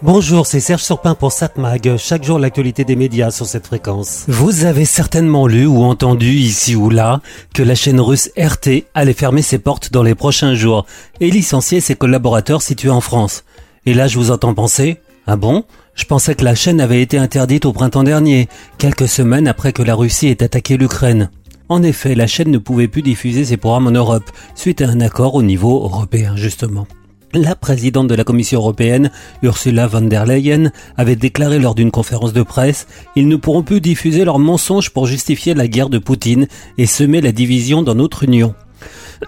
[0.00, 1.96] Bonjour, c'est Serge Surpin pour SatMag.
[1.96, 4.26] Chaque jour, l'actualité des médias sur cette fréquence.
[4.28, 7.20] Vous avez certainement lu ou entendu ici ou là
[7.52, 10.86] que la chaîne russe RT allait fermer ses portes dans les prochains jours
[11.18, 13.42] et licencier ses collaborateurs situés en France.
[13.86, 15.64] Et là, je vous entends penser, ah bon?
[15.96, 19.82] Je pensais que la chaîne avait été interdite au printemps dernier, quelques semaines après que
[19.82, 21.28] la Russie ait attaqué l'Ukraine.
[21.68, 25.00] En effet, la chaîne ne pouvait plus diffuser ses programmes en Europe, suite à un
[25.00, 26.86] accord au niveau européen justement.
[27.34, 29.10] La présidente de la Commission européenne,
[29.42, 32.86] Ursula von der Leyen, avait déclaré lors d'une conférence de presse
[33.16, 36.46] Ils ne pourront plus diffuser leurs mensonges pour justifier la guerre de Poutine
[36.78, 38.54] et semer la division dans notre Union.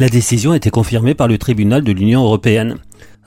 [0.00, 2.78] La décision a été confirmée par le tribunal de l'Union européenne.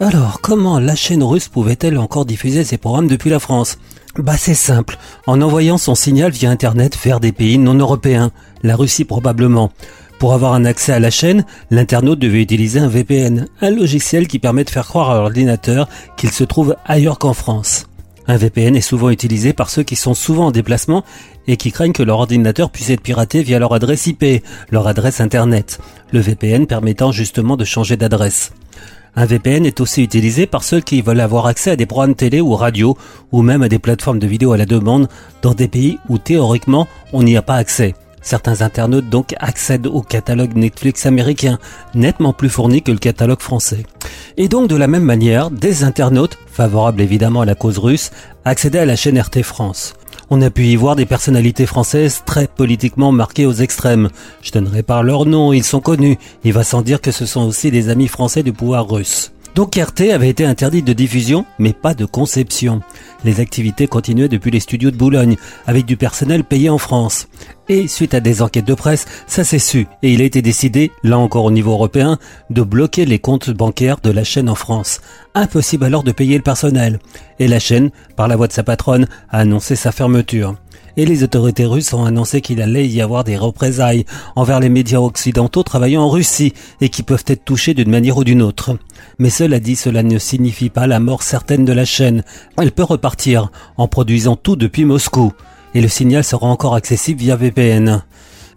[0.00, 3.78] Alors, comment la chaîne russe pouvait-elle encore diffuser ses programmes depuis la France?
[4.18, 8.30] Bah c'est simple, en envoyant son signal via Internet vers des pays non européens,
[8.62, 9.70] la Russie probablement.
[10.18, 14.38] Pour avoir un accès à la chaîne, l'internaute devait utiliser un VPN, un logiciel qui
[14.38, 17.86] permet de faire croire à l'ordinateur qu'il se trouve ailleurs qu'en France.
[18.26, 21.04] Un VPN est souvent utilisé par ceux qui sont souvent en déplacement
[21.46, 25.20] et qui craignent que leur ordinateur puisse être piraté via leur adresse IP, leur adresse
[25.20, 25.78] Internet,
[26.12, 28.52] le VPN permettant justement de changer d'adresse.
[29.14, 32.40] Un VPN est aussi utilisé par ceux qui veulent avoir accès à des programmes télé
[32.40, 32.96] ou radio
[33.32, 35.08] ou même à des plateformes de vidéo à la demande
[35.42, 37.94] dans des pays où théoriquement on n'y a pas accès.
[38.26, 41.60] Certains internautes donc accèdent au catalogue Netflix américain,
[41.94, 43.84] nettement plus fourni que le catalogue français.
[44.36, 48.10] Et donc de la même manière, des internautes, favorables évidemment à la cause russe,
[48.44, 49.94] accédaient à la chaîne RT France.
[50.28, 54.08] On a pu y voir des personnalités françaises très politiquement marquées aux extrêmes.
[54.42, 56.18] Je donnerai pas leur nom, ils sont connus.
[56.42, 59.30] Il va sans dire que ce sont aussi des amis français du pouvoir russe.
[59.56, 62.82] Donc RT avait été interdit de diffusion, mais pas de conception.
[63.24, 67.26] Les activités continuaient depuis les studios de Boulogne, avec du personnel payé en France.
[67.70, 70.92] Et suite à des enquêtes de presse, ça s'est su, et il a été décidé,
[71.02, 72.18] là encore au niveau européen,
[72.50, 75.00] de bloquer les comptes bancaires de la chaîne en France.
[75.34, 76.98] Impossible alors de payer le personnel.
[77.38, 80.54] Et la chaîne, par la voix de sa patronne, a annoncé sa fermeture
[80.96, 85.00] et les autorités russes ont annoncé qu'il allait y avoir des représailles envers les médias
[85.00, 88.78] occidentaux travaillant en Russie et qui peuvent être touchés d'une manière ou d'une autre.
[89.18, 92.24] Mais cela dit, cela ne signifie pas la mort certaine de la chaîne.
[92.58, 95.32] Elle peut repartir en produisant tout depuis Moscou
[95.74, 98.02] et le signal sera encore accessible via VPN.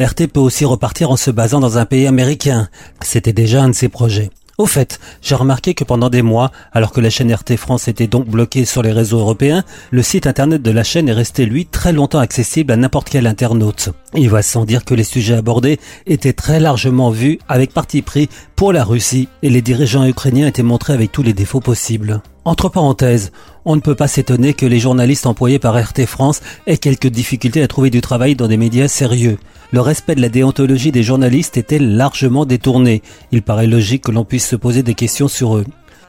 [0.00, 2.68] RT peut aussi repartir en se basant dans un pays américain.
[3.02, 4.30] C'était déjà un de ses projets.
[4.56, 8.06] Au fait, j'ai remarqué que pendant des mois, alors que la chaîne RT France était
[8.06, 11.66] donc bloquée sur les réseaux européens, le site internet de la chaîne est resté lui
[11.66, 13.88] très longtemps accessible à n'importe quel internaute.
[14.14, 18.28] Il va sans dire que les sujets abordés étaient très largement vus avec parti pris
[18.56, 22.22] pour la Russie et les dirigeants ukrainiens étaient montrés avec tous les défauts possibles.
[22.44, 23.32] Entre parenthèses,
[23.64, 27.62] on ne peut pas s'étonner que les journalistes employés par RT France aient quelques difficultés
[27.62, 29.38] à trouver du travail dans des médias sérieux.
[29.72, 33.02] Le respect de la déontologie des journalistes était largement détourné?
[33.32, 35.64] Il paraît logique que l'on puisse se poser des questions sur eux.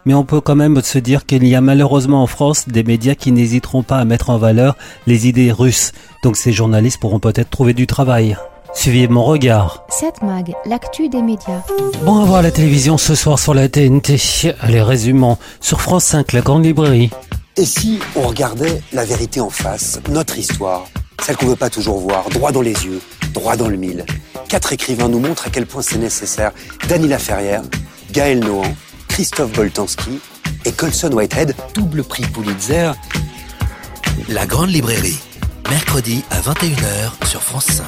[0.05, 3.15] Mais on peut quand même se dire qu'il y a malheureusement en France des médias
[3.15, 5.93] qui n'hésiteront pas à mettre en valeur les idées russes.
[6.21, 8.37] Donc ces journalistes pourront peut-être trouver du travail.
[8.75, 9.83] Suivez mon regard.
[9.89, 11.63] Cette mag, l'actu des médias.
[12.03, 14.17] Bon à voir la télévision ce soir sur la TNT.
[14.59, 15.37] Allez, résumons.
[15.61, 17.09] Sur France 5, la grande librairie.
[17.57, 20.85] Et si on regardait la vérité en face, notre histoire,
[21.23, 23.01] celle qu'on ne veut pas toujours voir, droit dans les yeux,
[23.33, 24.05] droit dans le mille
[24.49, 26.51] Quatre écrivains nous montrent à quel point c'est nécessaire.
[26.87, 27.63] Dany Laferrière,
[28.11, 28.75] Gaël Nohan,
[29.07, 30.19] Christophe Boltanski
[30.65, 32.91] et Colson Whitehead, double prix Pulitzer.
[34.27, 35.17] La grande librairie,
[35.69, 37.85] mercredi à 21h sur France 5.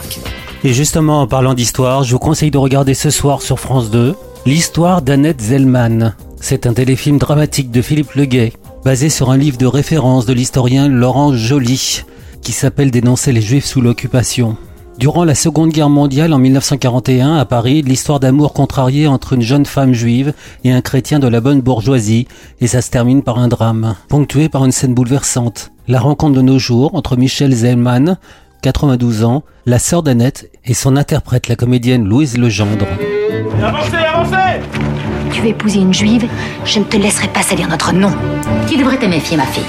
[0.63, 4.15] Et justement, en parlant d'histoire, je vous conseille de regarder ce soir sur France 2
[4.45, 6.15] l'histoire d'Annette Zellman.
[6.39, 8.53] C'est un téléfilm dramatique de Philippe Leguet,
[8.83, 12.03] basé sur un livre de référence de l'historien Laurent Joly,
[12.41, 14.57] qui s'appelle Dénoncer les Juifs sous l'occupation.
[14.97, 19.65] Durant la Seconde Guerre mondiale en 1941 à Paris, l'histoire d'amour contrariée entre une jeune
[19.67, 22.27] femme juive et un chrétien de la bonne bourgeoisie,
[22.61, 25.71] et ça se termine par un drame, ponctué par une scène bouleversante.
[25.87, 28.17] La rencontre de nos jours entre Michel Zellman,
[28.61, 32.85] 92 ans, la sœur d'Annette et son interprète, la comédienne Louise Legendre.
[33.63, 34.61] Avancez, avancez
[35.31, 36.27] Tu veux épouser une juive?
[36.65, 38.11] Je ne te laisserai pas salir notre nom.
[38.67, 39.63] Tu devrais te méfier, ma fille.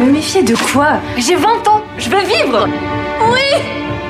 [0.00, 0.98] Me méfier de quoi?
[1.16, 2.68] J'ai 20 ans, je veux vivre
[3.30, 3.62] Oui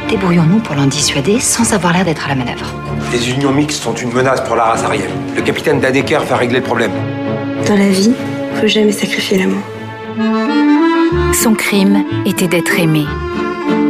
[0.09, 2.67] Débrouillons-nous pour l'en dissuader sans avoir l'air d'être à la manœuvre.
[3.13, 5.11] Les unions mixtes sont une menace pour la race arienne.
[5.35, 6.93] Le capitaine Dadeker va régler le problème.
[7.67, 8.13] Dans la vie,
[8.61, 9.63] faut jamais sacrifier l'amour.
[11.33, 13.05] Son crime était d'être aimé.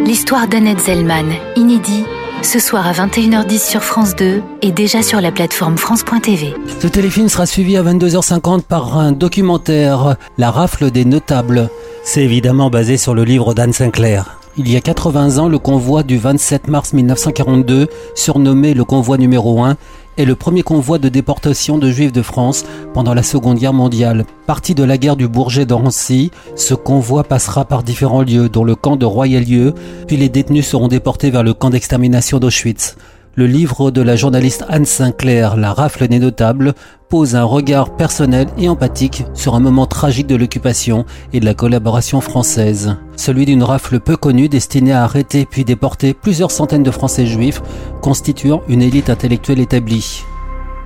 [0.06, 2.05] L'histoire d'Annette Zellman, inédit,
[2.43, 6.55] ce soir à 21h10 sur France 2 et déjà sur la plateforme France.tv.
[6.79, 11.71] Ce téléfilm sera suivi à 22h50 par un documentaire, La rafle des notables.
[12.05, 14.39] C'est évidemment basé sur le livre d'Anne Sinclair.
[14.59, 19.65] Il y a 80 ans, le convoi du 27 mars 1942, surnommé le convoi numéro
[19.65, 19.77] 1,
[20.16, 24.25] est le premier convoi de déportation de juifs de France pendant la Seconde Guerre mondiale.
[24.46, 28.75] Parti de la guerre du Bourget d'Ancy, ce convoi passera par différents lieux, dont le
[28.75, 29.75] camp de Royalieu,
[30.06, 32.96] puis les détenus seront déportés vers le camp d'extermination d'Auschwitz.
[33.37, 36.73] Le livre de la journaliste Anne Sinclair, La rafle des notables,
[37.09, 41.55] pose un regard personnel et empathique sur un moment tragique de l'occupation et de la
[41.55, 42.97] collaboration française.
[43.17, 47.61] Celui d'une rafle peu connue destinée à arrêter puis déporter plusieurs centaines de Français juifs,
[48.03, 50.23] constituant une élite intellectuelle établie.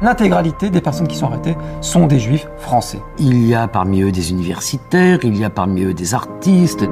[0.00, 3.02] L'intégralité des personnes qui sont arrêtées sont des juifs français.
[3.18, 6.88] Il y a parmi eux des universitaires, il y a parmi eux des artistes.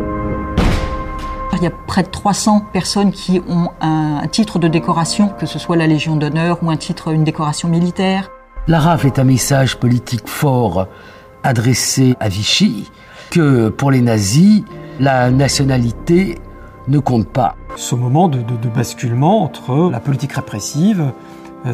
[1.56, 5.58] Il y a près de 300 personnes qui ont un titre de décoration, que ce
[5.58, 8.30] soit la Légion d'honneur ou un titre, une décoration militaire.
[8.68, 10.86] La rafle est un message politique fort
[11.42, 12.90] adressé à Vichy,
[13.30, 14.64] que pour les nazis,
[15.00, 16.38] la nationalité
[16.88, 17.56] ne compte pas.
[17.76, 21.12] Ce moment de, de basculement entre la politique répressive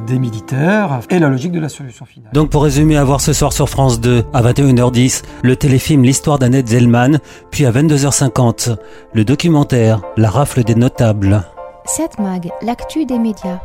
[0.01, 2.31] des militaires et la logique de la solution finale.
[2.33, 6.39] Donc pour résumer, à voir ce soir sur France 2 à 21h10, le téléfilm L'histoire
[6.39, 7.19] d'Annette Zellman,
[7.51, 8.77] puis à 22h50,
[9.13, 11.43] le documentaire La rafle des notables.
[11.85, 13.61] 7 Mag, l'actu des médias.